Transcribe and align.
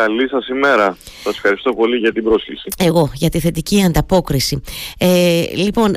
Καλή 0.00 0.28
σας 0.28 0.48
ημέρα. 0.48 0.96
Σας 1.22 1.34
ευχαριστώ 1.34 1.72
πολύ 1.72 1.96
για 1.96 2.12
την 2.12 2.24
πρόσκληση. 2.24 2.68
Εγώ, 2.78 3.10
για 3.14 3.28
τη 3.28 3.40
θετική 3.40 3.82
ανταπόκριση. 3.82 4.60
Ε, 4.98 5.42
λοιπόν, 5.54 5.94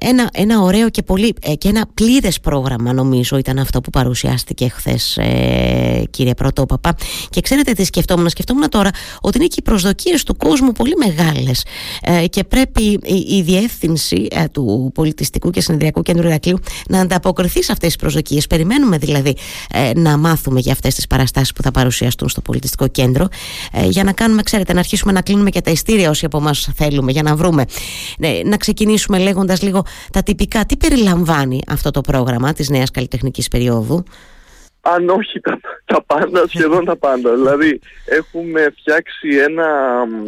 ένα, 0.00 0.30
ένα 0.32 0.60
ωραίο 0.60 0.90
και, 0.90 1.02
πολύ, 1.02 1.34
ε, 1.42 1.54
και 1.54 1.68
ένα 1.68 1.86
πλήρες 1.94 2.40
πρόγραμμα 2.40 2.92
νομίζω 2.92 3.36
ήταν 3.36 3.58
αυτό 3.58 3.80
που 3.80 3.90
παρουσιάστηκε 3.90 4.68
χθες, 4.68 5.16
ε, 5.16 6.02
κύριε 6.10 6.34
Πρωτόπαπα. 6.34 6.96
Και 7.30 7.40
ξέρετε 7.40 7.72
τι 7.72 7.84
σκεφτόμουν. 7.84 8.28
Σκεφτόμουν 8.28 8.68
τώρα 8.68 8.90
ότι 9.20 9.38
είναι 9.38 9.46
και 9.46 9.56
οι 9.58 9.62
προσδοκίες 9.62 10.22
του 10.22 10.36
κόσμου 10.36 10.72
πολύ 10.72 10.94
μεγάλες 10.96 11.64
ε, 12.02 12.26
και 12.26 12.44
πρέπει 12.44 12.82
η, 13.02 13.36
η 13.36 13.42
διεύθυνση 13.42 14.26
ε, 14.30 14.44
του 14.52 14.90
Πολιτιστικού 14.94 15.50
και 15.50 15.60
Συνεδριακού 15.60 16.02
Κέντρου 16.02 16.26
Ηρακλείου 16.26 16.58
να 16.88 17.00
ανταποκριθεί 17.00 17.62
σε 17.62 17.72
αυτές 17.72 17.88
τις 17.88 17.96
προσδοκίες. 17.96 18.46
Περιμένουμε 18.46 18.98
δηλαδή 18.98 19.36
ε, 19.72 19.90
να 19.94 20.16
μάθουμε 20.16 20.60
για 20.60 20.72
αυτές 20.72 20.94
τις 20.94 21.06
παραστάσεις 21.06 21.52
που 21.52 21.62
θα 21.62 21.70
παρουσιαστούν 21.70 22.28
στο 22.28 22.40
Πολιτιστικό 22.40 22.88
Κέντρο 22.88 23.04
ε, 23.72 23.86
για 23.86 24.04
να 24.04 24.12
κάνουμε, 24.12 24.42
ξέρετε, 24.42 24.72
να 24.72 24.78
αρχίσουμε 24.78 25.12
να 25.12 25.22
κλείνουμε 25.22 25.50
και 25.50 25.60
τα 25.60 25.70
ειστήρια 25.70 26.10
όσοι 26.10 26.24
από 26.24 26.38
εμάς 26.38 26.70
θέλουμε 26.76 27.12
για 27.12 27.22
να 27.22 27.34
βρούμε. 27.34 27.64
Ναι, 28.18 28.40
να 28.44 28.56
ξεκινήσουμε 28.56 29.18
λέγοντας 29.18 29.62
λίγο 29.62 29.84
τα 30.12 30.22
τυπικά. 30.22 30.64
Τι 30.66 30.76
περιλαμβάνει 30.76 31.60
αυτό 31.68 31.90
το 31.90 32.00
πρόγραμμα 32.00 32.52
της 32.52 32.68
νέας 32.68 32.90
καλλιτεχνικής 32.90 33.48
περίοδου; 33.48 34.04
Αν 34.80 35.08
όχι 35.08 35.40
τα, 35.40 35.60
τα 35.84 36.02
πάντα, 36.06 36.44
σχεδόν 36.48 36.84
τα 36.84 36.96
πάντα. 36.96 37.34
Δηλαδή 37.34 37.80
έχουμε 38.04 38.74
φτιάξει 38.78 39.28
ένα 39.48 39.66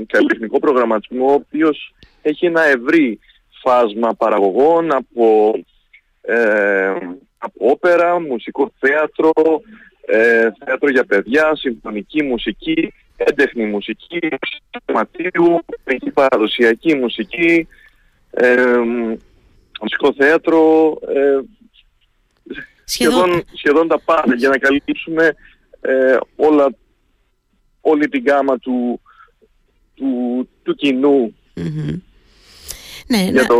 καλλιτεχνικό 0.07 0.59
προγραμματισμό 0.59 1.27
ο 1.31 1.33
οποίος 1.33 1.95
έχει 2.23 2.47
ένα 2.47 2.65
ευρύ 2.65 3.19
φάσμα 3.63 4.15
παραγωγών 4.15 4.93
από, 4.93 5.53
ε, 6.21 6.93
από 7.39 7.71
όπερα, 7.71 8.21
μουσικό 8.21 8.73
θέατρο, 8.79 9.33
ε, 10.11 10.49
θέατρο 10.65 10.91
για 10.91 11.05
παιδιά, 11.05 11.57
συμφωνική 11.57 12.23
μουσική, 12.23 12.93
έντεχνη 13.17 13.65
μουσική, 13.67 14.19
μουσική 15.87 16.11
παραδοσιακή 16.15 16.95
μουσική, 16.95 17.69
ε, 18.31 18.57
μουσικό 19.81 20.13
θέατρο, 20.17 20.93
ε, 21.09 21.41
σχεδόν, 22.85 23.43
σχεδόν 23.55 23.89
τα 23.89 24.01
πάντα 24.01 24.35
για 24.35 24.49
να 24.49 24.59
καλύψουμε 24.59 25.35
ε, 25.81 26.17
όλα, 26.37 26.75
όλη 27.81 28.09
την 28.09 28.25
γάμα 28.27 28.59
του, 28.59 29.01
του, 29.95 30.49
του 30.63 30.75
κοινού 30.75 31.35
ναι, 33.09 33.29
για, 33.33 33.47
το, 33.47 33.57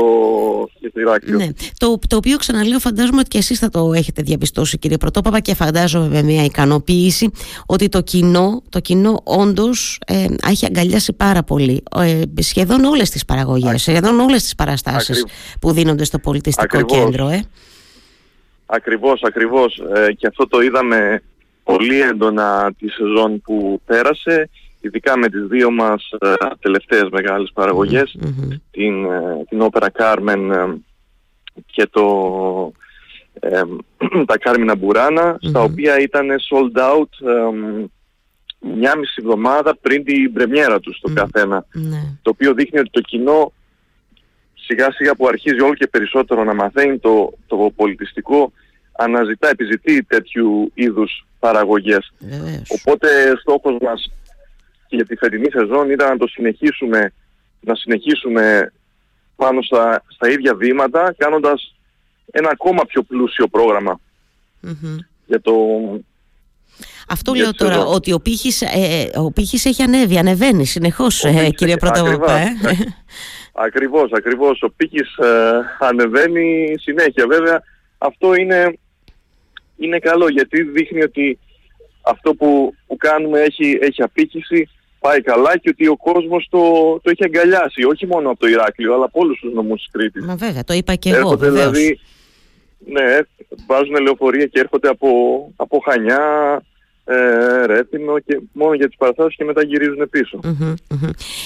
για 0.79 0.93
το 0.93 1.01
Ηράκλειο. 1.01 1.37
Ναι. 1.37 1.49
Το, 1.79 1.99
το 2.09 2.17
οποίο 2.17 2.37
ξαναλέω 2.37 2.79
φαντάζομαι 2.79 3.19
ότι 3.19 3.29
και 3.29 3.39
εσείς 3.39 3.59
θα 3.59 3.69
το 3.69 3.93
έχετε 3.93 4.23
διαπιστώσει 4.23 4.79
κύριε 4.79 4.97
Πρωτόπαπα 4.97 5.41
και 5.41 5.55
φαντάζομαι 5.55 6.09
με 6.09 6.23
μια 6.23 6.45
ικανοποίηση 6.45 7.31
ότι 7.67 7.89
το 7.89 8.01
κοινό, 8.01 8.63
το 8.69 8.81
κοινό 8.81 9.21
όντως 9.25 9.99
ε, 10.07 10.27
έχει 10.49 10.67
αγκαλιάσει 10.67 11.13
πάρα 11.13 11.43
πολύ 11.43 11.83
ε, 11.99 12.23
σχεδόν 12.41 12.85
όλες 12.85 13.11
τις 13.11 13.25
παραγωγές, 13.25 13.83
σχεδόν 13.83 14.21
όλες 14.21 14.43
τις 14.43 14.55
παραστάσεις 14.55 15.25
που 15.61 15.73
δίνονται 15.73 16.05
στο 16.05 16.19
πολιτιστικό 16.19 16.83
κέντρο. 16.83 17.29
Ε. 17.29 17.45
Ακριβώς, 18.67 19.21
ακριβώς. 19.23 19.83
Ε, 19.95 20.13
και 20.13 20.27
αυτό 20.27 20.49
το 20.49 20.61
είδαμε 20.61 21.23
πολύ 21.65 22.01
έντονα 22.01 22.73
τη 22.79 22.89
σεζόν 22.89 23.41
που 23.41 23.81
πέρασε 23.87 24.51
ειδικά 24.81 25.19
με 25.19 25.29
τις 25.29 25.47
δύο 25.47 25.71
μας 25.71 26.11
ε, 26.19 26.33
τελευταίες 26.61 27.09
μεγάλες 27.11 27.53
την, 28.71 29.05
ε, 29.05 29.45
την 29.49 29.61
όπερα 29.61 29.91
Κάρμεν 29.91 30.51
ε, 30.51 30.81
και 31.67 31.89
το, 31.91 32.73
ε, 33.41 33.63
τα 34.27 34.39
Κάρμινα 34.39 34.77
στα 35.41 35.63
οποία 35.63 36.01
ήταν 36.01 36.29
sold 36.51 36.81
out 36.81 37.39
μια 38.61 38.97
μισή 38.97 39.15
εβδομάδα 39.17 39.77
πριν 39.81 40.05
την 40.05 40.33
πρεμιέρα 40.33 40.81
τους 40.81 41.01
το 41.01 41.13
καθενα 41.15 41.67
ναι. 41.73 42.19
Το 42.23 42.31
οποίο 42.31 42.55
δείχνει 42.55 42.79
ότι 42.79 42.91
το 42.91 43.01
κοινό 43.01 43.53
σιγά 44.55 44.93
σιγά 44.93 45.15
που 45.15 45.27
αρχίζει 45.27 45.61
όλο 45.61 45.75
και 45.75 45.87
περισσότερο 45.87 46.45
να 46.45 46.55
μαθαίνει 46.55 46.99
το, 46.99 47.33
το 47.47 47.73
πολιτιστικό 47.77 48.53
αναζητά, 48.99 49.49
επιζητεί 49.49 50.03
τέτοιου 50.03 50.71
είδους 50.75 51.27
παραγωγές. 51.39 52.13
Οπότε 52.81 53.09
στόχος 53.41 53.77
μας 53.81 54.13
και 54.89 54.97
για 54.97 55.07
τη 55.07 55.17
φετινή 55.17 55.51
σεζόν 55.51 55.91
ήταν 55.91 56.09
να 56.09 56.17
το 56.17 56.27
συνεχίσουμε, 56.27 57.13
να 57.61 57.75
συνεχίσουμε 57.75 58.73
πάνω 59.37 59.63
στα, 59.63 60.05
στα 60.09 60.29
ίδια 60.29 60.55
βήματα 60.55 61.15
κάνοντας 61.17 61.75
ένα 62.31 62.51
ακόμα 62.51 62.85
πιο 62.87 63.03
πλούσιο 63.03 63.49
για 65.27 65.41
το 65.41 65.53
αυτό 67.09 67.33
λέω 67.35 67.55
τώρα, 67.55 67.79
ότι 67.79 68.13
ο 68.13 68.21
πύχης, 68.21 68.63
ε, 68.63 69.11
ο 69.15 69.33
πύχης 69.33 69.65
έχει 69.65 69.83
ανέβει, 69.83 70.19
ανεβαίνει 70.19 70.65
συνεχώς, 70.67 71.25
ε, 71.25 71.51
κύριε 71.51 71.77
Πρωτοβουλία. 71.77 72.37
Ε. 72.37 72.55
Ακριβώς, 73.67 74.11
ακριβώς. 74.13 74.63
Ο 74.63 74.71
πύχης 74.77 75.17
ε, 75.17 75.51
ανεβαίνει 75.79 76.75
συνέχεια. 76.79 77.27
Βέβαια, 77.27 77.63
αυτό 77.99 78.35
είναι, 78.35 78.79
είναι 79.77 79.99
καλό, 79.99 80.29
γιατί 80.29 80.63
δείχνει 80.63 81.03
ότι 81.03 81.39
αυτό 82.03 82.35
που, 82.35 82.75
που 82.87 82.97
κάνουμε 82.97 83.41
έχει, 83.41 83.79
έχει 83.81 84.03
απήχηση 84.03 84.69
πάει 85.01 85.21
καλά 85.21 85.59
και 85.59 85.69
ότι 85.69 85.87
ο 85.89 85.97
κόσμος 85.97 86.47
το, 86.51 86.61
το 87.03 87.11
έχει 87.11 87.25
αγκαλιάσει, 87.25 87.85
όχι 87.85 88.07
μόνο 88.07 88.31
από 88.31 88.39
το 88.39 88.49
Ηράκλειο, 88.49 88.95
αλλά 88.95 89.05
από 89.05 89.21
όλους 89.21 89.39
τους 89.39 89.53
νομούς 89.53 89.79
της 89.83 89.91
Κρήτης. 89.93 90.25
Μα 90.25 90.35
βέβαια, 90.35 90.65
το 90.65 90.75
είπα 90.75 90.95
και 90.95 91.11
εγώ, 91.11 91.37
βεβαίως. 91.37 91.71
δηλαδή, 91.71 92.01
ναι, 92.87 93.19
βάζουν 93.67 93.97
λεωφορεία 94.03 94.47
και 94.47 94.61
έρχονται 94.61 94.89
από, 94.89 95.09
από 95.57 95.83
Χανιά, 95.85 96.23
ε, 97.11 97.67
Ρέτινο 97.67 98.19
και 98.19 98.41
μόνο 98.53 98.75
για 98.75 98.87
τις 98.87 98.97
παραστάσεις 98.97 99.37
και 99.37 99.45
μετά 99.45 99.63
γυρίζουν 99.63 100.11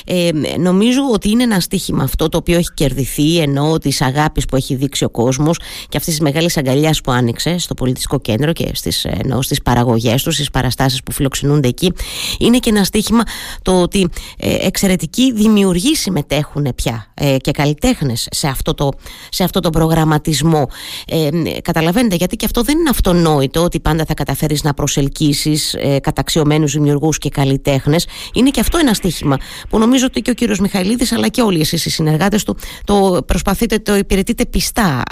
Ε, 0.05 0.31
νομίζω 0.59 1.01
ότι 1.13 1.31
είναι 1.31 1.43
ένα 1.43 1.61
στίχημα 1.61 2.03
αυτό 2.03 2.29
το 2.29 2.37
οποίο 2.37 2.57
έχει 2.57 2.73
κερδιθεί 2.75 3.39
ενώ 3.39 3.79
της 3.79 4.01
αγάπης 4.01 4.45
που 4.45 4.57
έχει 4.57 4.75
δείξει 4.75 5.05
ο 5.05 5.11
κόσμος 5.11 5.59
και 5.89 5.97
αυτής 5.97 6.15
της 6.15 6.21
μεγάλης 6.21 6.57
αγκαλιάς 6.57 7.01
που 7.01 7.11
άνοιξε 7.11 7.59
στο 7.59 7.75
πολιτιστικό 7.75 8.21
κέντρο 8.21 8.53
και 8.53 8.71
στις, 8.73 9.05
ενώ 9.05 9.43
στις 9.43 9.63
παραγωγές 9.63 10.23
τους, 10.23 10.35
στις 10.35 10.51
παραστάσεις 10.51 11.03
που 11.03 11.13
φιλοξενούνται 11.13 11.69
εκεί. 11.69 11.93
Είναι 12.39 12.59
και 12.59 12.71
ένα 12.71 12.85
στίχημα 12.85 13.23
το 13.63 13.81
ότι 13.81 14.09
ε, 14.39 14.67
εξαιρετικοί 14.67 15.33
δημιουργοί 15.33 15.95
συμμετέχουν 15.95 16.73
πια 16.75 17.07
ε, 17.15 17.37
και 17.37 17.51
καλλιτέχνες 17.51 18.29
σε 18.31 18.49
αυτό 18.49 18.75
το, 18.75 18.89
σε 19.29 19.45
αυτό 19.45 19.61
το 19.61 19.71
προγραμματισμό. 19.71 20.69
Ε, 21.07 21.29
καταλαβαίνετε 21.63 22.15
γιατί 22.15 22.37
και 22.37 22.45
αυτό 22.45 22.63
δεν 22.63 22.79
είναι 22.79 22.91
αυτονόητο 22.91 23.63
ότι 23.63 23.81
πάντα 23.81 24.05
θα 24.05 24.15
καταφέρεις 24.15 24.63
να 24.63 24.75
προσελκύσεις 24.75 25.52
ε, 25.75 25.99
καταξιωμένους 26.01 26.73
δημιουργούς 26.73 27.19
και 27.19 27.29
καλλιτέχνες. 27.29 28.07
Είναι 28.35 28.51
και 28.51 28.61
αυτό 28.61 28.79
ένα 28.79 28.95
στίχημα 28.95 29.39
που 29.69 29.79
νομίζω 29.79 30.07
ότι 30.07 30.21
και 30.21 30.31
ο 30.31 30.35
κύριος 30.35 30.59
Μιχαηλίδης 30.59 31.13
αλλά 31.13 31.29
και 31.29 31.43
όλοι 31.43 31.61
εσείς 31.61 31.85
οι 31.85 31.91
συνεργάτες 31.91 32.45
του 32.45 32.59
το 32.85 33.23
προσπαθείτε, 33.27 33.79
το 33.79 33.95
υπηρετείτε 33.97 34.47
πιστά, 34.47 35.03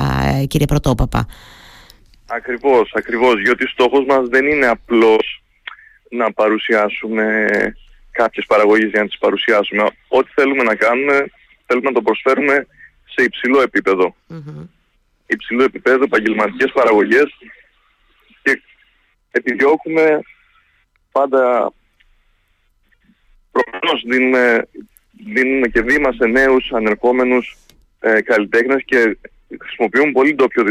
κύριε 0.47 0.67
Πρωτόπαπα. 0.67 1.27
Ακριβώς, 2.27 2.93
ακριβώς. 2.95 3.35
Διότι 3.35 3.67
στόχος 3.67 4.05
μας 4.07 4.29
δεν 4.29 4.47
είναι 4.47 4.67
απλώς 4.67 5.43
να 6.11 6.33
παρουσιάσουμε 6.33 7.47
κάποιες 8.11 8.47
παραγωγές 8.47 8.91
για 8.91 9.01
να 9.01 9.07
τις 9.07 9.19
παρουσιάσουμε. 9.19 9.83
Ό,τι 10.09 10.31
θέλουμε 10.35 10.63
να 10.63 10.75
κάνουμε, 10.75 11.31
θέλουμε 11.67 11.89
να 11.89 11.95
το 11.95 12.03
προσφέρουμε 12.03 12.67
σε 13.05 13.23
υψηλό 13.23 13.63
επίπεδο. 13.63 14.15
Mm-hmm. 14.31 14.69
Υψηλό 15.27 15.63
επίπεδο, 15.63 16.03
επαγγελματικές 16.03 16.71
παραγωγές 16.73 17.29
επιδιώκουμε 19.31 20.21
πάντα 21.13 21.73
προφανώς 23.51 24.03
δίνουμε, 24.07 24.69
δίνουμε 25.35 25.69
και 25.69 25.83
βήμα 25.83 26.13
σε 26.13 26.27
νέους 26.27 26.73
ανερχόμενους 26.73 27.57
ε, 28.01 28.21
καλλιτέχνες 28.21 28.83
και 28.85 29.19
χρησιμοποιούμε 29.61 30.13
πολύ 30.13 30.35
ντόπιο 30.35 30.65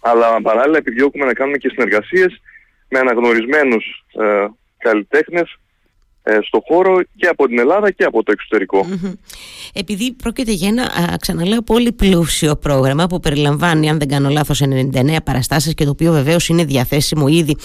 αλλά 0.00 0.42
παράλληλα 0.42 0.78
επιδιώκουμε 0.78 1.24
να 1.24 1.32
κάνουμε 1.32 1.56
και 1.56 1.68
συνεργασίες 1.68 2.40
με 2.88 2.98
αναγνωρισμένους 2.98 4.04
ε, 4.20 4.46
καλλιτέχνες 4.78 5.50
ε, 5.50 5.63
στο 6.46 6.62
χώρο 6.68 7.02
και 7.16 7.26
από 7.26 7.46
την 7.46 7.58
Ελλάδα 7.58 7.90
και 7.90 8.04
από 8.04 8.22
το 8.22 8.32
εξωτερικο 8.32 8.86
Επειδή 9.72 10.12
πρόκειται 10.12 10.52
για 10.52 10.68
ένα, 10.68 11.16
ξαναλέω, 11.20 11.62
πολύ 11.62 11.92
πλούσιο 11.92 12.56
πρόγραμμα 12.56 13.06
που 13.06 13.20
περιλαμβάνει, 13.20 13.88
αν 13.88 13.98
δεν 13.98 14.08
κάνω 14.08 14.28
λάθος, 14.28 14.62
99 14.92 15.16
παραστάσεις 15.24 15.74
και 15.74 15.84
το 15.84 15.90
οποίο 15.90 16.12
βεβαίως 16.12 16.48
είναι 16.48 16.64
διαθέσιμο 16.64 17.28
ήδη 17.28 17.56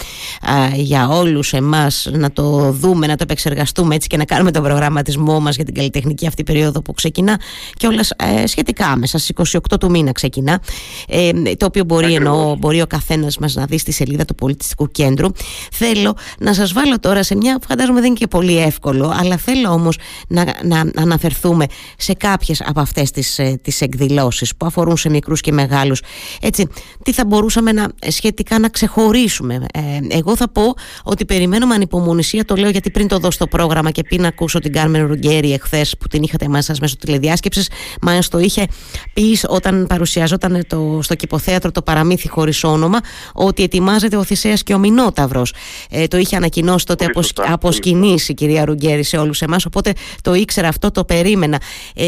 για 0.74 1.08
όλους 1.08 1.54
εμάς 1.54 2.10
να 2.12 2.32
το 2.32 2.72
δούμε, 2.72 3.08
να 3.08 3.16
το 3.16 3.24
επεξεργαστούμε 3.24 3.96
έτσι 3.96 4.08
και 4.08 4.18
να 4.18 4.26
κάνουμε 4.26 4.52
τον 4.52 4.64
προγραμματισμό 4.64 5.40
μας 5.40 5.56
για 5.56 5.66
την 5.66 5.74
καλλιτεχνική 5.74 6.28
αυτή 6.28 6.44
περίοδο 6.44 6.82
που 6.82 6.94
ξεκινά 6.94 7.40
και 7.74 7.88
όλα 7.88 8.06
ε, 8.42 8.48
σχετικά 8.48 8.88
άμεσα, 8.88 9.18
στις 9.18 9.58
28 9.72 9.80
του 9.80 9.90
μήνα 9.90 10.12
ξεκινά, 10.12 10.62
ε, 11.08 11.32
το 11.58 11.66
οποίο 11.66 11.84
μπορεί, 11.84 12.14
εννοώ, 12.14 12.56
μπορεί 12.56 12.82
ο 12.82 12.88
καθένας 12.88 13.38
μας 13.38 13.56
να 13.56 13.66
δει 13.66 13.78
στη 13.78 13.92
σελίδα 13.92 14.26
του 14.26 14.36
Πολιτιστικού 14.36 14.88
Κέντρου. 14.88 15.28
Θέλω 15.72 16.16
να 16.40 16.54
σας 16.54 16.74
βάλω 16.74 17.00
τώρα 17.00 17.24
σε 17.24 17.36
μια, 17.36 17.60
φαντάζομαι 17.68 18.00
δεν 18.00 18.10
είναι 18.10 18.18
και 18.18 18.28
πολύ 18.28 18.49
πολύ 18.50 18.62
εύκολο 18.62 19.14
αλλά 19.20 19.38
θέλω 19.38 19.70
όμως 19.70 19.98
να, 20.28 20.46
να 20.64 20.92
αναφερθούμε 20.96 21.66
σε 21.98 22.14
κάποιες 22.14 22.62
από 22.66 22.80
αυτές 22.80 23.12
τις, 23.12 23.40
ε, 23.40 23.60
τις 23.62 23.82
εκδηλώσεις 23.82 24.56
που 24.56 24.66
αφορούν 24.66 24.98
σε 24.98 25.10
μικρούς 25.10 25.42
και 25.42 25.52
μεγάλους. 25.52 26.02
Έτσι, 26.42 26.68
τι 27.04 27.14
θα 27.14 27.26
μπορούσαμε 27.26 27.72
να, 27.72 27.88
σχετικά 28.08 28.60
να 28.60 28.70
ξεχωρίσουμε. 28.70 29.66
Ε, 29.74 30.18
εγώ 30.18 30.36
θα 30.36 30.50
πω 30.50 30.74
ότι 31.04 31.26
περιμένω 31.26 31.66
με 31.66 31.74
ανυπομονησία 31.74 32.46
το 32.46 32.56
λέω 32.56 32.70
γιατί 32.70 32.92
πριν 32.92 33.08
το 33.08 33.18
δω 33.18 33.32
στο 33.32 33.48
πρόγραμμα 33.48 33.92
και 33.92 34.04
πριν 34.04 34.26
ακούσω 34.26 34.60
την 34.60 34.74
Κάρμεν 34.74 35.08
Ρουγκέρι 35.08 35.54
εχθές 35.54 35.96
που 36.00 36.08
την 36.08 36.24
είχατε 36.24 36.48
μέσα 36.48 36.76
μέσω 36.82 36.96
τηλεδιάσκεψης 36.96 37.70
μα 38.02 38.20
το 38.30 38.40
είχε 38.40 38.68
πεις 39.14 39.46
όταν 39.48 39.86
παρουσιαζόταν 39.88 40.64
το, 40.68 41.00
στο 41.02 41.16
κηποθέατρο 41.16 41.72
το 41.72 41.82
παραμύθι 41.82 42.30
χωρίς 42.30 42.64
όνομα 42.64 43.00
ότι 43.34 43.64
ετοιμάζεται 43.64 44.16
ο 44.16 44.24
Θησέας 44.24 44.64
και 44.64 44.74
ο 44.74 44.78
Μινόταυρος 44.78 45.54
ε, 45.90 46.08
το 46.08 46.18
είχε 46.18 46.36
ανακοινώσει 46.36 46.86
τότε 46.86 47.06
από, 47.06 47.22
από 47.36 47.70
η 47.90 47.94
κυρία 48.40 48.66
Ρουγκέρι 48.66 49.04
σε 49.04 49.18
όλους 49.18 49.42
εμάς 49.42 49.66
οπότε 49.66 49.94
το 50.22 50.34
ήξερα 50.34 50.68
αυτό 50.68 50.92
το 50.92 51.06
περίμενα. 51.06 51.62
Ε, 51.96 52.08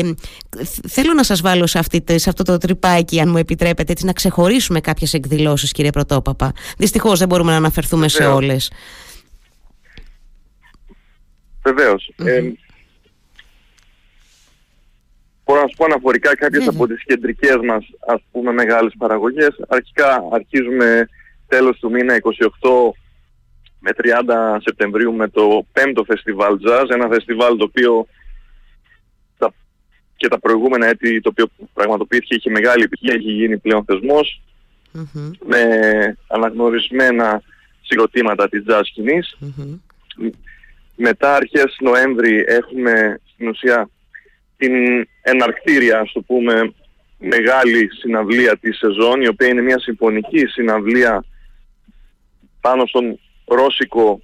θέλω 0.88 1.13
να 1.13 1.24
σας 1.24 1.42
βάλω 1.42 1.68
σε, 1.68 1.80
αυτή, 1.80 2.04
σε 2.06 2.30
αυτό 2.30 2.44
το 2.44 2.57
τρυπάκι 2.57 3.19
αν 3.19 3.30
μου 3.30 3.38
επιτρέπετε 3.38 3.92
έτσι, 3.92 4.06
να 4.06 4.13
ξεχωρίσουμε 4.13 4.80
κάποιες 4.81 5.13
εκδηλώσεις 5.13 5.72
κύριε 5.72 5.89
Πρωτόπαπα. 5.89 6.51
Δυστυχώς 6.78 7.19
δεν 7.19 7.28
μπορούμε 7.28 7.51
να 7.51 7.57
αναφερθούμε 7.57 8.07
σε 8.07 8.25
όλες. 8.25 8.72
Βεβαίως. 11.63 12.13
Ε, 12.18 12.42
μπορώ 15.45 15.62
να 15.62 15.68
σου 15.68 15.75
πω 15.78 15.86
αναφορικά 15.86 16.36
κάποιες 16.36 16.68
από 16.68 16.88
τις 16.88 17.04
κεντρικές 17.04 17.57
μας 17.63 17.86
ας 18.07 18.22
πούμε 18.31 18.51
μεγάλες 18.51 18.94
παραγωγές. 18.98 19.60
Αρχικά 19.68 20.24
αρχίζουμε 20.31 21.07
τέλος 21.48 21.80
του 21.80 21.89
μήνα 21.92 22.16
28 22.16 22.92
με 23.81 23.92
30 23.98 24.57
Σεπτεμβρίου 24.62 25.13
με 25.13 25.28
το 25.28 25.66
5ο 25.74 26.01
φεστιβάλ 26.06 26.60
Jazz, 26.68 26.86
ένα 26.89 27.07
φεστιβάλ 27.07 27.57
το 27.57 27.63
οποίο 27.63 28.07
τα, 29.38 29.54
και 30.16 30.28
τα 30.28 30.39
προηγούμενα 30.39 30.88
έτη 30.88 31.22
το 31.22 31.30
οποίο 31.30 31.45
πραγματοποιήθηκε 31.74 32.36
είχε 32.36 32.50
μεγάλη 32.50 32.83
επιτυχία, 32.83 33.13
έχει 33.13 33.31
γίνει 33.31 33.57
πλέον 33.57 33.86
με 35.45 35.63
αναγνωρισμένα 36.28 37.42
συγκροτήματα 37.81 38.50
της 38.50 38.63
jazz 38.68 38.81
σκηνης 38.83 39.38
Μετά 40.95 41.36
αρχές 41.36 41.78
Νοέμβρη 41.80 42.44
έχουμε 42.48 43.19
στην 43.33 43.48
ουσία 43.48 43.89
την 44.57 44.74
εναρκτήρια, 45.22 46.00
ας 46.00 46.12
το 46.12 46.22
πούμε, 46.22 46.74
μεγάλη 47.18 47.89
συναυλία 48.00 48.57
της 48.57 48.78
σεζόν, 48.78 49.22
η 49.22 49.28
οποία 49.28 49.48
είναι 49.48 49.62
μια 49.62 49.80
συμφωνική 49.80 50.45
συναυλία 50.45 51.24
πάνω 52.62 52.86
στον 52.86 53.19
ρώσικο 53.56 54.21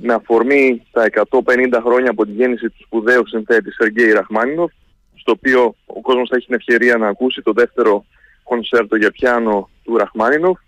με 0.00 0.14
αφορμή 0.14 0.82
τα 0.90 1.10
150 1.30 1.80
χρόνια 1.84 2.10
από 2.10 2.24
τη 2.24 2.32
γέννηση 2.32 2.66
του 2.66 2.82
σπουδαίου 2.84 3.26
συνθέτη 3.26 3.72
Σεργέη 3.72 4.12
Ραχμάνινοφ 4.12 4.72
στο 5.14 5.32
οποίο 5.32 5.74
ο 5.86 6.00
κόσμος 6.00 6.28
θα 6.28 6.36
έχει 6.36 6.46
την 6.46 6.54
ευκαιρία 6.54 6.96
να 6.96 7.08
ακούσει 7.08 7.42
το 7.42 7.52
δεύτερο 7.52 8.04
κονσέρτο 8.42 8.96
για 8.96 9.10
πιάνο 9.10 9.68
του 9.82 9.96
Ραχμάνινοφ 9.96 10.58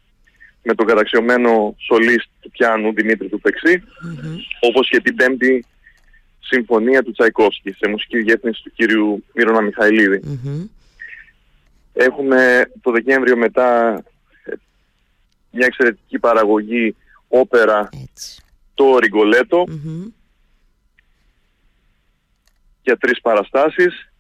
με 0.62 0.74
τον 0.74 0.86
καταξιωμένο 0.86 1.74
σολίστ 1.78 2.28
του 2.40 2.50
πιάνου 2.50 2.92
Δημήτρη 2.92 3.28
Τουπεξή 3.28 3.82
όπως 4.60 4.88
και 4.88 5.00
την 5.00 5.16
πέμπτη 5.16 5.64
συμφωνία 6.40 7.02
του 7.02 7.12
Τσαϊκόφσκι 7.12 7.70
σε 7.70 7.88
μουσική 7.88 8.22
διεύθυνση 8.22 8.62
του 8.62 8.72
κύριου 8.74 9.24
Μύρονα 9.34 9.70
Έχουμε 11.92 12.70
το 12.80 12.90
Δεκέμβριο 12.90 13.36
μετά 13.36 14.02
μια 15.56 15.66
εξαιρετική 15.66 16.18
παραγωγή 16.18 16.96
όπερα 17.28 17.88
το 18.74 18.98
ριγκολετο 18.98 19.64
για 22.82 22.96
τρεις 22.96 23.20
παραστάσεις. 23.20 24.12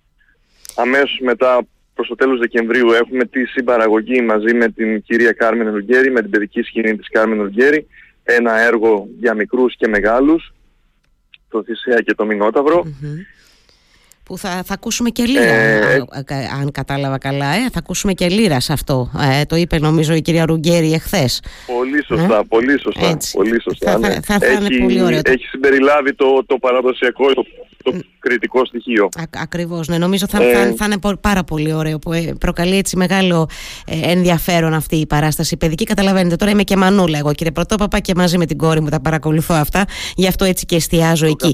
Αμέσως 0.76 1.18
μετά 1.22 1.66
προς 1.94 2.08
το 2.08 2.14
τέλος 2.14 2.38
Δεκεμβρίου 2.38 2.90
έχουμε 2.90 3.24
τη 3.24 3.44
συμπαραγωγή 3.44 4.22
μαζί 4.22 4.54
με 4.54 4.68
την 4.68 5.02
κυρία 5.02 5.32
Κάρμεν 5.32 5.70
Ρουγκέρη, 5.70 6.10
με 6.10 6.20
την 6.20 6.30
παιδική 6.30 6.62
σκηνή 6.62 6.96
της 6.96 7.08
Κάρμεν 7.08 7.42
Ρουγκέρη, 7.42 7.86
ένα 8.22 8.58
έργο 8.58 9.08
για 9.18 9.34
μικρούς 9.34 9.76
και 9.76 9.88
μεγάλους, 9.88 10.54
το 11.48 11.62
Θησέα 11.62 12.00
και 12.00 12.14
το 12.14 12.24
μινοταυρο 12.24 12.86
που 14.26 14.38
θα, 14.38 14.62
θα 14.66 14.74
ακούσουμε 14.74 15.10
και 15.10 15.24
λίρα, 15.24 15.54
ε, 15.54 16.04
αν 16.60 16.70
κατάλαβα 16.72 17.18
καλά. 17.18 17.54
Ε, 17.54 17.68
θα 17.72 17.78
ακούσουμε 17.78 18.12
και 18.12 18.28
λίρα 18.28 18.60
σε 18.60 18.72
αυτό. 18.72 19.10
Ε, 19.40 19.44
το 19.44 19.56
είπε 19.56 19.78
νομίζω 19.78 20.14
η 20.14 20.20
κυρία 20.20 20.44
Ρουγκέρη 20.46 20.92
εχθές. 20.92 21.42
Πολύ 21.66 22.04
σωστά, 22.04 22.38
ε, 22.38 22.42
πολύ 22.48 22.80
σωστά. 22.80 23.18
Πολύ 23.32 23.62
σωστά 23.62 23.90
θα, 23.90 23.98
ναι. 23.98 24.14
θα, 24.22 24.38
θα, 24.38 24.46
έχει, 24.46 24.78
πολύ 24.80 25.02
ωραίο. 25.02 25.20
Έχει 25.24 25.44
συμπεριλάβει 25.44 26.14
το, 26.14 26.44
το 26.46 26.58
παραδοσιακό, 26.58 27.34
το, 27.34 27.46
το 27.90 27.98
κριτικό 28.18 28.64
στοιχείο. 28.64 29.04
Α, 29.04 29.22
ακριβώς, 29.36 29.88
ναι. 29.88 29.98
Νομίζω 29.98 30.26
θα, 30.28 30.38
θα, 30.38 30.74
θα, 30.76 30.84
είναι 30.84 31.16
πάρα 31.20 31.44
πολύ 31.44 31.72
ωραίο 31.72 31.98
που 31.98 32.10
προκαλεί 32.40 32.76
έτσι 32.76 32.96
μεγάλο 32.96 33.48
ενδιαφέρον 34.02 34.74
αυτή 34.74 34.96
η 34.96 35.06
παράσταση 35.06 35.56
παιδική. 35.56 35.84
Καταλαβαίνετε, 35.84 36.36
τώρα 36.36 36.50
είμαι 36.50 36.62
και 36.62 36.76
μανούλα 36.76 37.18
εγώ 37.18 37.32
κύριε 37.32 37.52
Πρωτόπαπα 37.52 37.98
και 37.98 38.12
μαζί 38.16 38.38
με 38.38 38.46
την 38.46 38.56
κόρη 38.56 38.80
μου 38.80 38.88
τα 38.88 39.00
παρακολουθώ 39.00 39.54
αυτά. 39.54 39.84
Γι' 40.16 40.26
αυτό 40.26 40.44
έτσι 40.44 40.64
και 40.64 40.76
εστιάζω 40.76 41.26
εκεί. 41.26 41.52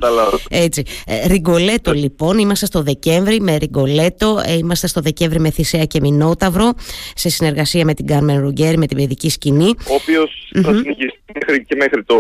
Έτσι. 0.50 0.82
Ριγκολέτο 1.26 1.93
λοιπόν, 1.93 2.38
είμαστε 2.38 2.62
Είμαστε 2.62 2.79
στο 2.79 2.82
Δεκέμβρη 2.82 3.40
με 3.40 3.56
Ριγκολέτο, 3.56 4.43
ε, 4.46 4.56
είμαστε 4.56 4.87
στο 4.87 5.00
Δεκέμβρη 5.00 5.40
με 5.40 5.50
Θησέα 5.50 5.84
και 5.84 6.00
Μινόταυρο, 6.00 6.73
σε 7.14 7.29
συνεργασία 7.29 7.84
με 7.84 7.94
την 7.94 8.06
Κάρμεν 8.06 8.40
Ρουγκέρ, 8.40 8.79
με 8.79 8.87
την 8.87 8.96
παιδική 8.96 9.31
σκηνή. 9.31 9.69
Ο 9.69 9.94
οποίος 9.94 10.52
mm-hmm. 10.55 10.62
θα 10.62 10.73
συνεχίσει 10.73 11.23
μέχρι 11.34 11.64
και 11.64 11.76
μέχρι 11.76 12.05
το, 12.05 12.17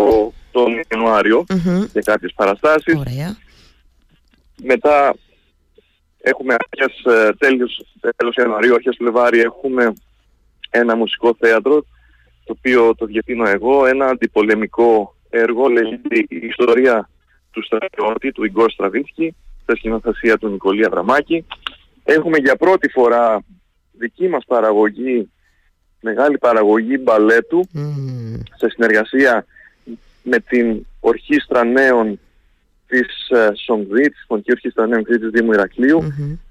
τον 0.52 0.66
Ιανουάριο 0.88 1.44
mm-hmm. 1.48 1.86
για 1.92 2.02
κάποιες 2.04 2.32
παραστάσεις. 2.34 2.94
Ωραία. 2.98 3.36
Μετά 4.56 5.14
έχουμε 6.20 6.54
αρχές 6.58 7.04
ε, 7.04 7.32
τέλος, 7.38 7.84
τέλος 8.16 8.34
Ιανουαρίου, 8.34 8.74
αρχές 8.74 8.96
Φλεβάρι, 8.98 9.40
έχουμε 9.40 9.92
ένα 10.70 10.96
μουσικό 10.96 11.36
θέατρο, 11.38 11.84
το 12.44 12.54
οποίο 12.58 12.94
το 12.94 13.06
διευθύνω 13.06 13.48
εγώ, 13.48 13.86
ένα 13.86 14.06
αντιπολεμικό 14.06 15.16
έργο, 15.30 15.68
λέγεται 15.68 16.18
η 16.28 16.46
ιστορία 16.46 17.08
του 17.50 17.64
στρατιώτη, 17.64 18.32
του 18.32 18.44
Ιγκόρ 18.44 18.70
Στραβίνσκι, 18.70 19.34
σε 19.66 19.76
σκηνοθεσία 19.76 20.38
του 20.38 20.48
Νικολία 20.48 20.88
Δραμάκη. 20.88 21.46
Έχουμε 22.04 22.38
για 22.38 22.56
πρώτη 22.56 22.88
φορά 22.88 23.44
δική 23.92 24.28
μας 24.28 24.44
παραγωγή, 24.46 25.30
μεγάλη 26.00 26.38
παραγωγή 26.38 26.98
μπαλέτου 27.00 27.68
σε 28.56 28.68
συνεργασία 28.68 29.46
με 30.22 30.38
την 30.38 30.86
Ορχήστρα 31.00 31.64
Νέων 31.64 32.20
της 32.92 33.28
ε, 33.28 33.52
Σονγκρή, 33.64 34.10
της 34.10 34.24
Φωνική 34.26 34.50
Ορχήστρα 34.50 34.86
Νέων 34.86 35.04
Κρήτης 35.04 35.30
Δήμου 35.30 35.52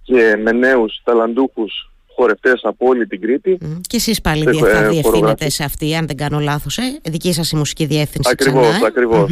και 0.03 0.35
με 0.43 0.51
νέους 0.51 1.01
ταλαντούχους 1.03 1.90
χορευτές 2.15 2.59
από 2.63 2.87
όλη 2.87 3.07
την 3.07 3.21
Κρήτη. 3.21 3.57
Mm. 3.61 3.79
Και 3.87 3.97
εσείς 3.97 4.21
πάλι 4.21 4.45
ε, 4.47 4.71
θα 4.73 4.89
διευθύνετε 4.89 5.49
σε 5.49 5.63
αυτή, 5.63 5.95
αν 5.95 6.07
δεν 6.07 6.17
κάνω 6.17 6.39
λάθος, 6.39 6.77
ε; 6.77 6.99
δική 7.03 7.33
σας 7.33 7.51
η 7.51 7.55
μουσική 7.55 7.85
διεύθυνση. 7.85 8.29
Ακριβώς, 8.31 8.69
ξανά, 8.69 8.87
ακριβώς. 8.87 9.31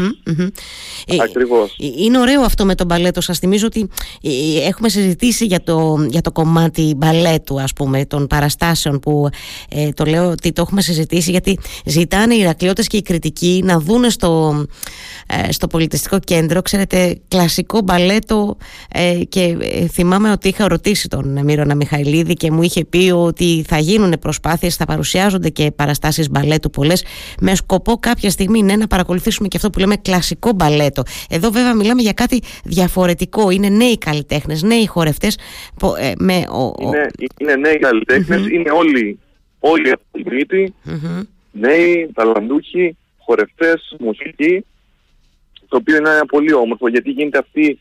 Ακριβώς. 1.24 1.76
Ε, 1.80 2.04
είναι 2.04 2.20
ωραίο 2.20 2.42
αυτό 2.42 2.66
με 2.66 2.76
τον 2.76 2.88
μπαλέτο. 2.88 3.21
Σας 3.21 3.40
θυμίζω 3.40 3.66
ότι 3.66 3.90
έχουμε 4.68 4.90
συζητήσει 4.90 5.45
για 5.45 5.64
το, 5.64 6.06
για 6.09 6.21
το 6.21 6.31
κομμάτι 6.31 6.94
μπαλέτου, 6.98 7.62
ας 7.62 7.74
πούμε, 7.74 8.06
των 8.06 8.28
παραστάσεων 8.28 9.00
που 9.00 9.30
ε, 9.69 9.90
το 9.90 10.06
λέω 10.06 10.30
ότι 10.30 10.52
το 10.52 10.62
έχουμε 10.62 10.81
συζητήσει 10.81 11.31
γιατί 11.31 11.59
ζητάνε 11.86 12.36
οι 12.36 12.40
Ηρακλειώτες 12.40 12.88
και 12.88 12.98
οι 12.98 13.02
κριτικοί 13.02 13.62
να 13.66 13.80
δούνε 13.80 14.09
στο, 14.09 14.66
ε, 15.28 15.52
στο 15.52 15.68
πολιτιστικό 15.68 16.19
κέντρο, 16.19 16.62
ξέρετε, 16.62 17.19
κλασικό 17.28 17.81
μπαλέτο 17.81 18.57
ε, 18.92 19.14
και 19.30 19.57
θυμάμαι 19.92 20.31
ότι 20.31 20.48
είχα 20.48 20.68
ρωτήσει 20.68 21.07
τον 21.07 21.40
Μύρονα 21.44 21.76
Μιχαηλίδη 21.76 22.33
και 22.33 22.52
μου 22.52 22.62
είχε 22.69 22.85
πει 22.85 23.11
ότι 23.11 23.66
θα 23.68 23.78
γίνουν 23.78 24.19
προσπάθειες, 24.19 24.76
θα 24.76 24.85
παρουσιάζονται 24.85 25.49
και 25.49 25.71
παραστάσεις 25.71 26.30
μπαλέτου 26.30 26.69
πολλές 26.69 27.06
με 27.42 27.56
σκοπό 27.56 27.97
κάποια 27.97 28.30
στιγμή 28.30 28.61
ναι, 28.61 28.76
να 28.76 28.88
παρακολουθήσουμε 28.88 29.47
και 29.47 29.57
αυτό 29.57 29.69
που 29.69 29.80
λέμε 29.80 29.95
κλασικό 29.95 30.52
μπαλέτο. 30.56 31.04
Εδώ 31.30 31.49
βέβαια 31.49 31.76
μιλάμε 31.76 32.02
για 32.02 32.14
κάτι 32.14 32.42
διαφορετικό. 32.64 33.49
Είναι 33.49 33.69
νέοι 33.69 33.97
καλλιτέχνες, 33.97 34.64
νέοι 34.64 34.88
χορευτές. 34.88 35.38
Ε, 35.99 36.11
με, 36.18 36.33
είναι, 36.80 37.07
είναι 37.38 37.56
νέοι 37.56 37.80
είναι 38.52 38.71
όλοι, 38.71 39.19
όλοι 39.59 39.92
από 39.92 40.02
την 40.11 40.23
κρητη 40.23 40.73
νέοι, 41.52 42.11
ταλαντούχοι, 42.14 42.97
χορευτές, 43.18 43.95
μουσικοί, 43.99 44.66
το 45.68 45.78
οποίο 45.78 45.95
είναι 45.95 46.09
ένα 46.09 46.26
πολύ 46.26 46.54
όμορφο 46.54 46.90
γιατί 46.90 47.09
γίνεται 47.09 47.38
αυτή 47.38 47.80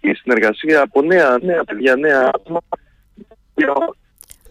η 0.00 0.14
συνεργασία 0.14 0.80
από 0.80 1.02
νέα, 1.02 1.38
νέα 1.42 1.64
παιδιά, 1.64 1.96
νέα 1.96 2.30
άτομα 2.34 2.60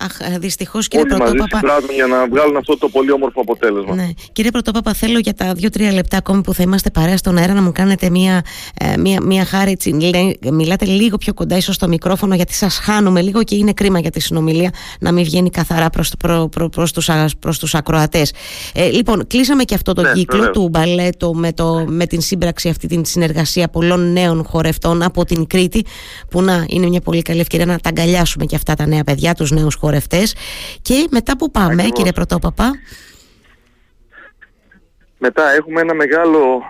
Αχ, 0.04 0.20
ε, 0.34 0.38
δυστυχώς 0.40 0.88
κύριε 0.88 1.06
Όλοι 1.06 1.18
μαζί 1.22 1.34
Πρωτόπαπα. 1.34 1.58
συμπράττουν 1.58 1.96
για 1.96 2.06
να 2.06 2.28
βγάλουν 2.28 2.58
αυτό 2.58 2.78
το 2.78 2.90
πολύ 2.90 3.12
όμορφο 3.12 3.42
αποτέλεσμα. 3.42 3.96
Ναι. 3.96 4.10
Κύριε 4.32 4.52
Πρωτόπαπα, 4.52 4.94
θέλω 4.94 5.20
για 5.20 5.34
τα 5.34 5.54
δύο-τρία 5.54 5.92
λεπτά 5.94 6.18
ακόμη 6.18 6.42
που 6.42 6.54
θα 6.54 6.64
είμαστε 6.64 6.90
παρέα 6.90 7.18
στον 7.18 7.38
αέρα 7.38 7.54
να 7.54 7.62
μου 7.62 7.72
κάνετε 7.72 8.10
μία, 8.10 8.42
ε, 8.80 8.98
μία, 8.98 9.22
μία 9.22 9.46
χάρη. 9.46 9.72
Έτσι, 9.72 9.90
λέ- 9.90 10.52
μιλάτε 10.52 10.86
λίγο 10.86 11.18
πιο 11.18 11.34
κοντά, 11.34 11.58
ίσως 11.58 11.76
στο 11.76 11.88
μικρόφωνο, 11.88 12.36
γιατί 12.36 12.54
σας 12.54 12.78
χάνουμε 12.78 13.22
λίγο 13.22 13.44
και 13.44 13.56
είναι 13.56 13.74
κρίμα 13.74 14.00
για 14.00 14.10
τη 14.12 14.20
συνομιλία 14.20 14.72
να 15.00 15.12
μην 15.12 15.24
βγαίνει 15.24 15.50
καθαρά 15.50 15.90
προς 15.90 16.12
προ, 16.20 16.50
προ, 16.52 16.70
προς 16.70 16.92
τους, 16.92 17.10
α- 17.10 17.30
προς 17.40 17.60
τους 17.60 17.76
ακροατές. 17.76 18.34
Ε, 18.74 18.90
λοιπόν, 18.90 19.28
κλείσαμε 19.28 19.64
και 19.64 19.76
αυτό 19.76 19.94
το 19.94 20.02
Ναι, 20.02 20.12
κύκλο 20.12 20.38
βεβαίως. 20.38 20.56
του 20.58 20.70
μπαλέτο 20.70 21.34
με, 21.34 21.54
το, 21.54 21.86
με 21.88 22.06
την 22.06 22.22
σύμπραξη 22.22 22.70
αυτή 22.70 22.88
την 22.88 23.06
συνεργασία 23.06 23.68
πολλών 23.68 24.12
νέων 24.12 24.44
χορευτών 24.46 25.02
από 25.02 25.26
την 25.26 25.48
Κρήτη 25.48 25.86
που 26.30 26.42
να 26.42 26.66
είναι 26.68 26.88
μια 26.88 27.02
πολύ 27.02 27.22
καλή 27.22 27.40
ευκαιρία 27.40 27.66
να 27.66 27.80
τα 27.80 27.90
αγκαλιάσουμε 27.90 28.46
και 28.46 28.56
αυτά 28.56 28.74
τα 28.74 28.86
νέα 28.88 29.04
παιδιά, 29.04 29.34
τους 29.34 29.52
νέους 29.52 29.76
χορευτές 29.76 29.92
και 30.82 31.08
μετά 31.12 31.38
που 31.38 31.52
πάμε 31.52 31.74
Ακριβώς. 31.74 31.92
κύριε 31.92 32.12
Πρωτόπαπα 32.12 32.72
Μετά 35.18 35.52
έχουμε 35.52 35.82
ένα 35.82 35.94
μεγάλο, 35.94 36.62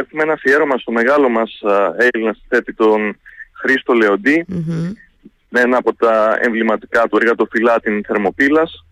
έχουμε 0.00 0.22
ένα 0.22 0.32
αφιέρωμα 0.32 0.78
στο 0.78 0.92
μεγάλο 0.92 1.28
μας 1.28 1.62
α, 1.62 1.94
Έλληνα 2.12 2.36
συνθέτη 2.38 2.74
τον 2.74 3.18
Χρήστο 3.52 3.92
Λεοντή 3.92 4.44
Μμμ. 4.48 4.92
με 5.48 5.60
ένα 5.60 5.76
από 5.76 5.94
τα 5.94 6.38
εμβληματικά 6.40 7.08
του 7.08 7.16
έργα 7.16 7.34
το 7.34 7.46
Φιλάτιν 7.50 8.04
Θερμοπύλας 8.04 8.84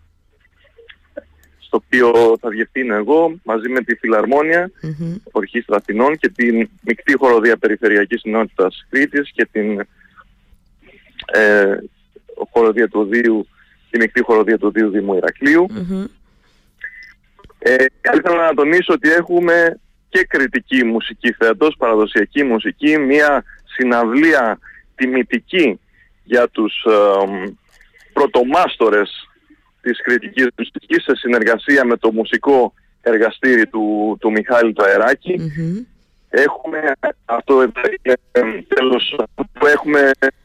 στο 1.59 1.83
οποίο 1.85 2.37
θα 2.39 2.49
διευθύνω 2.49 2.95
εγώ 2.95 3.35
μαζί 3.43 3.69
με 3.69 3.81
τη 3.81 3.95
Φιλαρμόνια 3.95 4.71
Μμμ. 4.81 5.15
Ορχήστρα 5.31 5.75
Αθηνών 5.75 6.17
και 6.17 6.29
την 6.29 6.69
μεικτή 6.81 7.17
χοροδία 7.17 7.57
Περιφερειακής 7.57 8.19
Συνότητας 8.19 8.85
Κρήτης 8.89 9.31
και 9.31 9.47
την 9.51 9.79
ε, 11.25 11.77
χοροδία 12.51 12.87
του 12.87 13.03
Δίου, 13.03 13.47
τη 13.93 13.99
μεικτή 13.99 14.21
χοροδία 14.23 14.57
του 14.57 14.71
Δίου 14.71 14.89
Δήμου 14.89 15.15
Ηρακλείου. 15.15 15.65
Μμμ. 15.71 16.05
Ε, 17.59 17.75
θα 18.01 18.11
ήθελα 18.15 18.45
να 18.45 18.53
τονίσω 18.53 18.93
ότι 18.93 19.11
έχουμε 19.11 19.79
και 20.09 20.23
κριτική 20.23 20.83
μουσική 20.83 21.33
φέτος, 21.33 21.75
παραδοσιακή 21.77 22.43
μουσική, 22.43 22.97
μια 22.97 23.43
συναυλία 23.75 24.59
τιμητική 24.95 25.79
για 26.23 26.47
τους 26.49 26.85
ε, 26.85 27.53
πρωτομάστορες 28.13 29.29
της 29.81 30.01
κριτικής 30.01 30.47
μουσικής 30.57 31.03
σε 31.03 31.15
συνεργασία 31.15 31.85
με 31.85 31.97
το 31.97 32.11
μουσικό 32.11 32.73
εργαστήρι 33.01 33.67
του, 33.67 34.17
του 34.19 34.31
Μιχάλη 34.31 34.73
του 34.73 34.83
Αεράκη. 34.83 35.39
Μμμ. 35.39 35.77
Έχουμε 36.29 36.79
αυτό 37.25 37.61
εδώ 37.61 37.81
είναι, 38.03 38.15
ε, 38.31 38.41
τέλος 38.75 39.15
που 39.53 39.65
έχουμε 39.65 40.11
μεγάλη 40.19 40.21
Αν, 40.21 40.31
μπο- 40.31 40.42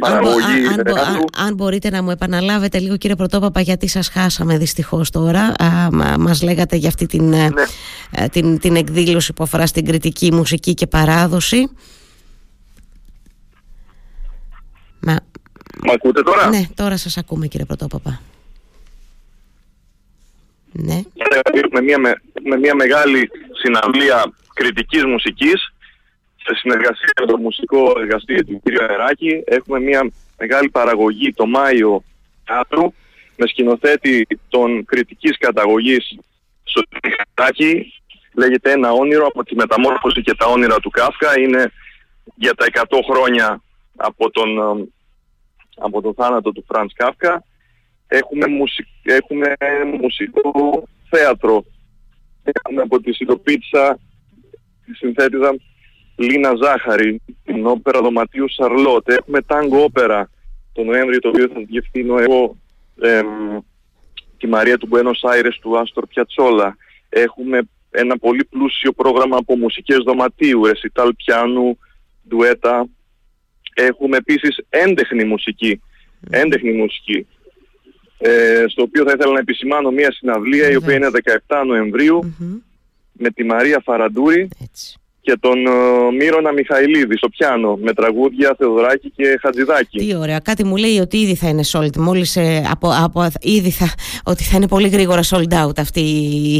παραγωγή 0.00 0.66
αν- 0.66 0.66
αν 0.68 0.82
μπο- 0.84 0.96
έργου. 1.00 1.24
αν- 1.36 1.46
αν 1.46 1.54
μπορείτε 1.54 1.90
να 1.90 2.02
μου 2.02 2.10
επαναλάβετε 2.10 2.78
λίγο 2.78 2.96
κύριε 2.96 3.16
Πρωτόπαπα 3.16 3.60
γιατί 3.60 3.86
σας 3.88 4.08
χάσαμε 4.08 4.58
δυστυχώς 4.58 5.10
τώρα 5.10 5.40
Α, 5.58 5.88
μα- 5.92 6.16
μας 6.18 6.42
λέγατε 6.42 6.76
για 6.76 6.88
αυτή 6.88 7.06
την, 7.06 7.32
ε, 7.32 7.48
Ναι. 7.48 7.62
ε, 8.10 8.28
την, 8.28 8.58
την 8.58 8.76
εκδήλωση 8.76 9.32
που 9.32 9.42
αφορά 9.42 9.66
στην 9.66 9.84
κριτική 9.86 10.32
μουσική 10.32 10.74
και 10.74 10.86
παράδοση 10.86 11.68
Μα, 15.00 15.16
Μ' 15.86 15.90
ακούτε 15.90 16.22
τώρα; 16.22 16.48
ναι 16.48 16.62
τώρα 16.74 16.96
σας 16.96 17.16
ακούμε 17.16 17.46
κύριε 17.46 17.66
Πρωτόπαπα 17.66 18.20
ναι 20.72 21.02
με 21.72 21.80
μια, 21.80 21.98
με, 21.98 22.12
με 22.44 22.56
μια 22.56 22.74
μεγάλη 22.74 23.30
συναυλία 23.62 24.32
κριτικής 24.54 25.04
μουσικής 25.04 25.69
σε 26.50 26.58
συνεργασία 26.58 27.12
με 27.20 27.26
το 27.26 27.38
μουσικό 27.38 27.92
εργαστήριο 27.96 28.44
του 28.44 28.62
κ. 28.64 28.82
Αεράκη 28.82 29.42
έχουμε 29.44 29.80
μια 29.80 30.10
μεγάλη 30.38 30.68
παραγωγή 30.68 31.32
το 31.32 31.46
Μάιο 31.46 32.02
teatru 32.46 32.86
με 33.36 33.46
σκηνοθέτη 33.46 34.26
των 34.48 34.84
κριτικής 34.84 35.38
καταγωγής 35.38 36.18
στο 36.62 36.82
Αεράκη 37.36 37.92
λέγεται 38.34 38.72
ένα 38.72 38.92
όνειρο 38.92 39.26
από 39.26 39.44
τη 39.44 39.54
μεταμόρφωση 39.54 40.22
και 40.22 40.34
τα 40.34 40.46
όνειρα 40.46 40.76
του 40.76 40.90
Κάφκα 40.90 41.40
είναι 41.40 41.72
για 42.34 42.54
τα 42.54 42.66
100 42.72 42.82
χρόνια 43.10 43.62
από 43.96 44.30
τον, 44.30 44.58
ε, 44.58 44.88
από 45.76 46.00
τον 46.00 46.14
θάνατο 46.14 46.52
του 46.52 46.64
Φραντς 46.68 46.94
Κάφκα 46.94 47.44
έχουμε, 48.08 48.46
μουσι... 48.46 48.86
έχουμε 49.02 49.56
μουσικό 50.00 50.82
θέατρο. 51.08 51.64
Έχουμε 52.42 52.82
από 52.82 53.00
τη 53.00 53.12
Σιτοπίτσα 53.12 53.98
τη 54.84 54.94
συνθέτιδα 54.94 55.54
Λίνα 56.20 56.52
Ζάχαρη, 56.62 57.22
την 57.44 57.66
όπερα 57.66 58.00
Δωματίου 58.00 58.48
Σαρλότ. 58.48 59.08
Έχουμε 59.08 59.42
τάγκο 59.42 59.82
όπερα 59.82 60.30
το 60.72 60.82
Νοέμβριο, 60.82 61.20
το 61.20 61.28
οποίο 61.28 61.48
θα 61.48 61.60
διευθύνω 61.66 62.18
εγώ 62.18 62.56
εμ, 63.00 63.26
τη 64.38 64.46
Μαρία 64.46 64.78
του 64.78 64.86
Μπουένος 64.86 65.24
Άιρες 65.24 65.58
του 65.58 65.78
Άστορ 65.78 66.06
Πιατσόλα. 66.06 66.76
Έχουμε 67.08 67.60
ένα 67.90 68.18
πολύ 68.18 68.44
πλούσιο 68.44 68.92
πρόγραμμα 68.92 69.36
από 69.36 69.56
μουσικές 69.56 69.98
δωματίου, 70.04 70.64
ρεσιτάλ 70.64 71.14
πιάνου, 71.14 71.78
ντουέτα. 72.28 72.88
Έχουμε 73.74 74.16
επίσης 74.16 74.64
έντεχνη 74.68 75.24
μουσική. 75.24 75.80
Έντεχνη 76.30 76.72
μουσική 76.72 77.26
ε, 78.18 78.64
στο 78.68 78.82
οποίο 78.82 79.04
θα 79.04 79.12
ήθελα 79.14 79.32
να 79.32 79.38
επισημάνω 79.38 79.90
μια 79.90 80.12
συναυλία 80.12 80.70
η 80.70 80.76
οποία 80.76 80.94
είναι 80.94 81.10
17 81.46 81.62
Νοεμβρίου 81.66 82.34
Μμμ. 82.38 82.58
με 83.12 83.30
τη 83.30 83.44
Μαρία 83.44 83.80
Φαραντούρη 83.84 84.48
έτσι 84.62 84.99
και 85.22 85.36
τον 85.40 85.66
ε, 85.66 85.70
Μύρονα 86.18 86.52
Μιχαηλίδη 86.52 87.16
στο 87.16 87.28
πιάνο 87.28 87.78
με 87.82 87.92
τραγούδια 87.92 88.54
Θεοδωράκη 88.58 89.10
και 89.16 89.38
Χατζηδάκη. 89.42 89.98
Τι 89.98 90.14
ωραία. 90.16 90.38
Κάτι 90.38 90.64
μου 90.64 90.76
λέει 90.76 90.98
ότι 90.98 91.16
ήδη 91.16 91.34
θα 91.34 91.48
είναι 91.48 91.62
sold. 91.72 91.96
Μόλις 91.96 92.36
από, 92.70 92.90
από, 93.04 93.26
ήδη 93.40 93.70
θα, 93.70 93.92
ότι 94.24 94.42
θα 94.44 94.56
είναι 94.56 94.68
πολύ 94.68 94.88
γρήγορα 94.88 95.20
sold 95.30 95.64
out 95.66 95.78
αυτή 95.78 96.00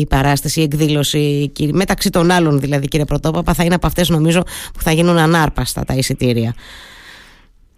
η 0.00 0.06
παράσταση, 0.06 0.60
η 0.60 0.62
εκδήλωση. 0.62 1.50
κύριε- 1.54 1.74
Μεταξύ 1.74 2.10
των 2.10 2.30
άλλων 2.30 2.60
δηλαδή, 2.60 2.88
κύριε 2.88 3.04
Πρωτόπαπα, 3.04 3.54
θα 3.54 3.64
είναι 3.64 3.74
από 3.74 3.86
αυτές 3.86 4.08
νομίζω 4.08 4.42
που 4.74 4.82
θα 4.82 4.92
γίνουν 4.92 5.18
ανάρπαστα 5.18 5.84
τα 5.84 5.94
εισιτήρια. 5.94 6.54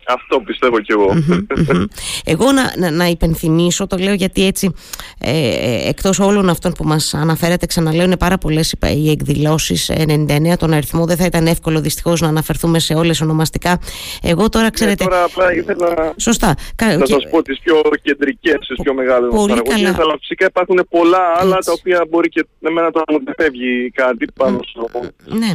Αυτό 0.09 0.41
πιστεύω 0.41 0.81
κι 0.81 0.93
εγώ. 0.93 1.15
Μμμ. 1.15 1.85
Εγώ 2.25 2.53
να, 2.53 2.73
να, 2.79 2.91
να 2.91 3.07
υπενθυμίσω, 3.07 3.87
το 3.87 3.97
λέω 3.97 4.15
γιατί 4.15 4.47
έτσι 4.47 4.73
ε, 5.19 5.31
ε, 5.49 5.89
εκτός 5.89 6.19
όλων 6.19 6.49
αυτών 6.49 6.73
που 6.73 6.85
μας 6.85 7.15
αναφέρατε 7.15 7.67
ξαναλέω 7.67 8.05
είναι 8.05 8.17
πάρα 8.17 8.39
πολλές 8.39 8.73
οι- 8.73 8.79
οι 9.05 9.11
εκδηλώσεις 9.11 9.91
99 9.97 10.57
τον 10.59 10.73
αριθμό 10.73 11.05
δεν 11.07 11.17
θα 11.17 11.25
ήταν 11.25 11.47
εύκολο 11.47 11.81
δυστυχώς 11.81 12.21
να 12.21 12.29
αναφερθούμε 12.29 12.79
σε 12.79 12.95
όλες 12.95 13.21
ονομαστικά 13.21 13.79
εγώ 14.23 14.49
τώρα 14.49 14.71
ξέρετε 14.71 15.05
Ε, 15.05 15.07
τώρα 15.07 15.25
απλά 15.25 15.55
ήθελα 15.55 16.15
σωστά 16.17 16.55
κα- 16.77 16.97
να 16.97 17.05
και- 17.05 17.13
σας 17.13 17.29
πω 17.31 17.43
τις 17.43 17.59
πιο 17.61 17.81
κεντρικές, 18.03 18.57
τις 18.67 18.77
πιο 18.83 18.95
μεγάλες 18.95 19.31
μας 19.31 19.41
Πολύ 19.41 19.49
παραγωγές, 19.63 19.91
καλά. 19.91 20.03
αλλά 20.03 20.17
φυσικά 20.21 20.45
υπάρχουν 20.47 20.87
πολλά 20.91 21.19
άλλα 21.39 21.57
Έτσι. 21.57 21.69
τα 21.69 21.75
οποία 21.79 22.07
μπορεί 22.11 22.29
και 22.29 22.47
εμένα 22.63 22.91
τώρα 22.91 23.05
να 23.13 23.19
μου 23.19 23.25
φεύγει 23.37 23.91
κάτι 23.91 24.27
πάνω 24.35 24.59
στο... 24.69 24.89
Ναι, 25.25 25.51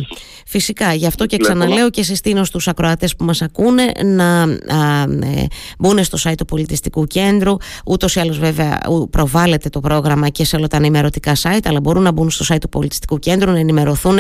φυσικά. 0.46 0.94
Γι' 0.94 1.06
αυτό 1.08 1.26
και 1.26 1.38
Τηλέφωνο. 1.38 1.60
ξαναλέω 1.64 1.90
και 1.90 2.04
συστήνω 2.04 2.44
στους 2.44 2.68
ακροατές 2.68 3.16
που 3.16 3.24
μας 3.24 3.42
ακούνε 3.42 3.92
να 4.04 4.26
α, 4.37 4.37
ε, 4.37 4.37
μπουν 5.80 6.04
στο 6.04 6.18
site 6.30 6.36
του 6.38 6.46
Πολιτιστικού 6.46 7.06
Κέντρου. 7.06 7.56
Ούτως 7.86 8.16
ή 8.16 8.20
άλλως 8.20 8.40
βέβαια 8.40 8.80
ου- 8.90 9.10
προβάλλεται 9.10 9.70
το 9.70 9.80
πρόγραμμα 9.80 10.30
και 10.30 10.46
σε 10.46 10.56
όλα 10.56 10.68
τα 10.68 10.78
ενημερωτικά 10.78 11.34
site, 11.42 11.60
αλλά 11.66 11.80
μπορούν 11.80 12.04
να 12.04 12.12
μπουν 12.12 12.30
στο 12.30 12.56
site 12.56 12.60
του 12.62 12.70
Πολιτιστικού 12.70 13.20
Κέντρου 13.20 13.52
να 13.52 13.60
ενημερωθούν 13.60 14.20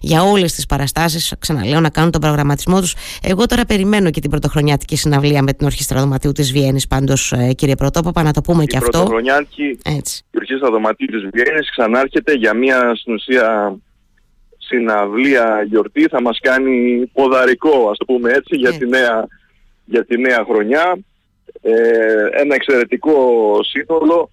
για 0.00 0.22
όλες 0.22 0.52
τις 0.54 0.66
παραστάσεις. 0.66 1.34
Ξαναλέω 1.38 1.80
να 1.80 1.90
κάνουν 1.90 2.10
τον 2.10 2.20
προγραμματισμό 2.20 2.80
τους. 2.80 2.94
Εγώ 3.22 3.46
τώρα 3.46 3.64
περιμένω 3.64 4.10
και 4.10 4.20
την 4.20 4.30
πρωτοχρονιάτικη 4.30 4.96
συναυλία 4.96 5.42
με 5.42 5.52
την 5.52 5.66
Ορχήστρα 5.66 6.00
Δωματίου 6.00 6.32
της 6.32 6.52
Βιέννης 6.52 6.86
πάντως 6.86 7.32
ε, 7.32 7.52
κύριε 7.52 7.74
Πρωτόπαπα 7.74 8.22
να 8.22 8.32
το 8.32 8.40
πούμε 8.40 8.64
και 8.64 8.76
Η 8.76 8.78
αυτό. 8.78 8.90
πρωτοχρονιάτικη 8.90 9.78
Έτσι. 9.84 10.22
η 10.30 10.36
Ορχήστρα 10.38 10.70
Δωματίου 10.70 11.06
της 11.06 11.20
Βιέννης 11.32 11.70
ξανάρχεται 11.70 12.32
για 12.32 12.54
μια 12.54 12.92
στην 12.96 13.14
ουσία 13.14 13.76
συναυλία 14.58 15.64
γιορτή 15.68 16.06
θα 16.10 16.22
μας 16.22 16.38
κάνει 16.42 17.06
ποδαρικό 17.12 17.88
ας 17.90 17.96
το 17.98 18.04
πούμε 18.04 18.30
έτσι 18.30 18.56
για, 18.56 18.70
Ναι. 18.70 18.76
τη, 18.76 18.86
νέα, 18.86 19.26
για 19.86 20.04
τη 20.04 20.18
νέα 20.18 20.44
χρονιά 20.48 20.98
ε, 21.62 21.72
ένα 22.40 22.54
εξαιρετικό 22.54 23.14
σύνολο 23.62 24.30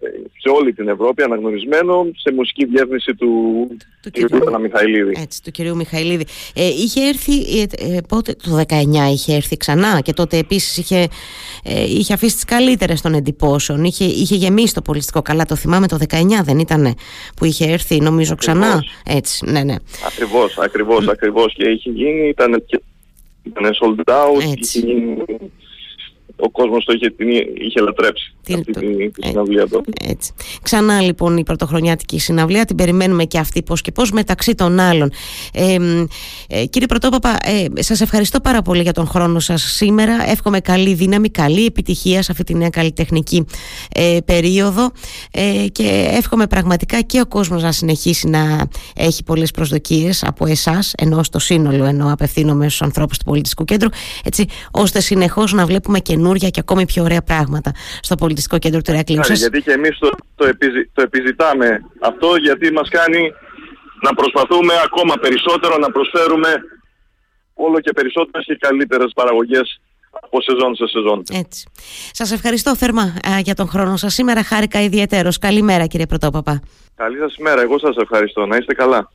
ε, 0.00 0.06
σε 0.38 0.48
όλη 0.48 0.72
την 0.72 0.88
Ευρώπη 0.88 1.22
αναγνωρισμένο 1.22 2.06
σε 2.16 2.32
μουσική 2.34 2.64
διεύθυνση 2.64 3.14
του, 3.14 3.66
Του 3.68 3.76
του 4.02 4.10
κυρίου. 4.10 4.36
Γιώργου 4.36 4.60
Μιχαηλίδη. 4.60 5.14
Έτσι, 5.22 5.42
του 5.42 5.50
κυρίου 5.50 5.76
Μιχαηλίδη. 5.76 6.26
Ε, 6.54 6.66
είχε 6.66 7.00
έρθει, 7.08 7.32
ε, 7.60 7.96
ε, 7.96 8.00
πότε, 8.08 8.34
το 8.42 8.56
19 8.68 9.12
είχε 9.12 9.34
έρθει 9.34 9.56
ξανά 9.56 10.00
και 10.00 10.12
τότε 10.12 10.38
επίσης 10.38 10.76
είχε, 10.76 11.08
ε, 11.64 11.82
είχε 11.84 12.12
αφήσει 12.14 12.34
τις 12.34 12.44
καλύτερες 12.44 13.00
των 13.00 13.14
εντυπώσεων. 13.14 13.84
Είχε, 13.84 14.04
είχε 14.04 14.34
γεμίσει 14.34 14.74
το 14.74 14.82
πολιστικό 14.82 15.22
καλά. 15.22 15.44
Το 15.44 15.56
θυμάμαι 15.56 15.88
το 15.88 15.96
19 16.08 16.42
δεν 16.44 16.58
ήτανε 16.58 16.94
που 17.36 17.44
είχε 17.44 17.64
έρθει 17.72 18.00
νομίζω 18.00 18.34
ξανά. 18.34 18.66
Ακριβώς. 18.66 18.90
Έτσι, 19.06 19.50
ναι, 19.50 19.62
ναι. 19.62 19.74
Ακριβώς, 20.06 20.58
ακριβώς, 20.58 21.08
ακριβώς 21.08 21.54
και 21.54 21.68
είχε 21.68 21.90
γίνει, 21.90 22.28
ήταν, 22.28 22.62
και- 22.66 22.80
ήταν 23.44 23.72
sold 23.80 24.12
out, 24.12 24.40
Έτσι. 24.40 24.78
είχε 24.78 24.86
γίνει, 24.86 25.16
ο 26.36 26.50
κόσμος 26.50 26.84
το 26.84 26.92
είχε, 26.92 27.10
την 27.10 27.28
είχε 27.54 27.80
λατρέψει. 27.80 28.33
Αυτή 28.52 28.72
τη, 28.72 29.10
τη 29.10 29.26
συναυλία 29.26 29.66
του. 29.66 29.84
Έτσι. 30.04 30.32
Ξανά 30.62 31.00
λοιπόν 31.00 31.36
η 31.36 31.42
πρωτοχρονιάτικη 31.42 32.18
συναυλία, 32.18 32.64
την 32.64 32.76
περιμένουμε 32.76 33.24
και 33.24 33.38
αυτή 33.38 33.62
πώς 33.62 33.80
και 33.80 33.92
πώς 33.92 34.10
μεταξύ 34.10 34.54
των 34.54 34.80
άλλων. 34.80 35.12
Ε, 35.52 35.76
ε, 36.48 36.64
κύριε 36.64 36.86
Πρωτόπαπα, 36.86 37.38
ε, 37.42 37.82
σας 37.82 38.00
ευχαριστώ 38.00 38.40
πάρα 38.40 38.62
πολύ 38.62 38.82
για 38.82 38.92
τον 38.92 39.06
χρόνο 39.06 39.40
σας 39.40 39.62
σήμερα. 39.62 40.30
Εύχομαι 40.30 40.60
καλή 40.60 40.94
δύναμη, 40.94 41.30
καλή 41.30 41.64
επιτυχία 41.64 42.22
σε 42.22 42.32
αυτή 42.32 42.44
τη 42.44 42.54
νέα 42.54 42.68
καλλιτεχνική 42.68 43.44
ε, 43.94 44.18
περίοδο 44.24 44.90
ε, 45.30 45.66
και 45.72 46.08
εύχομαι 46.10 46.46
πραγματικά 46.46 47.00
και 47.00 47.20
ο 47.20 47.26
κόσμος 47.26 47.62
να 47.62 47.72
συνεχίσει 47.72 48.28
να 48.28 48.66
έχει 48.96 49.24
πολλές 49.24 49.50
προσδοκίες 49.50 50.24
από 50.24 50.46
εσάς, 50.46 50.92
ενώ 50.96 51.22
στο 51.22 51.38
σύνολο 51.38 51.84
ενώ 51.84 52.12
απευθύνομαι 52.12 52.68
στους 52.68 52.82
ανθρώπους 52.82 53.18
του 53.18 53.24
Πολιτιστικού 53.24 53.64
Κέντρου, 53.64 53.88
έτσι, 54.24 54.46
ώστε 54.70 55.00
συνεχώς 55.00 55.52
να 55.52 55.66
βλέπουμε 55.66 55.98
καινούρια 55.98 56.48
και 56.48 56.60
ακόμη 56.60 56.84
πιο 56.84 57.02
ωραία 57.02 57.22
πράγματα 57.22 57.72
στο 58.00 58.14
Πολιτιστικό 58.14 58.33
Κέντρο 58.58 58.80
του 58.82 58.90
Ηρακλείου. 58.92 59.20
Γιατί 59.34 59.62
και 59.62 59.72
εμείς 59.72 59.98
το, 59.98 60.08
το, 60.34 60.44
το 60.92 61.02
επιζητάμε 61.02 61.80
αυτό, 62.00 62.36
γιατί 62.36 62.72
μας 62.72 62.88
κάνει 62.88 63.32
να 64.02 64.14
προσπαθούμε 64.14 64.74
ακόμα 64.84 65.14
περισσότερο 65.20 65.78
να 65.78 65.90
προσφέρουμε 65.90 66.48
όλο 67.54 67.80
και 67.80 67.92
περισσότερες 67.92 68.46
και 68.46 68.56
καλύτερες 68.60 69.12
παραγωγές 69.14 69.80
από 70.10 70.40
σεζόν 70.40 70.74
σε 70.74 70.86
σεζόν. 70.86 71.22
Έτσι. 71.32 71.68
Σας 72.12 72.32
ευχαριστώ 72.32 72.76
θερμά 72.76 73.16
για 73.42 73.54
τον 73.54 73.68
χρόνο 73.68 73.96
σας. 73.96 74.14
Σήμερα 74.14 74.42
χάρηκα 74.44 74.80
ιδιαίτερος. 74.82 75.38
Καλημέρα 75.38 75.86
κύριε 75.86 76.06
Πρωτόπαπα. 76.06 76.62
Καλή 76.94 77.18
σας 77.18 77.36
ημέρα. 77.36 77.60
Εγώ 77.60 77.78
σας 77.78 77.96
ευχαριστώ. 77.96 78.46
Να 78.46 78.56
είστε 78.56 78.74
καλά. 78.74 79.10